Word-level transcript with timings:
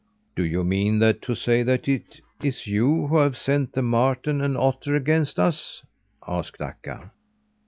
"Do 0.35 0.43
you 0.43 0.63
mean 0.63 0.99
to 1.01 1.35
say 1.35 1.61
that 1.61 1.87
it 1.87 2.21
is 2.41 2.65
you 2.65 3.05
who 3.05 3.17
have 3.17 3.37
sent 3.37 3.73
the 3.73 3.83
marten 3.83 4.41
and 4.41 4.57
otter 4.57 4.95
against 4.95 5.37
us?" 5.39 5.83
asked 6.27 6.59
Akka. 6.59 7.11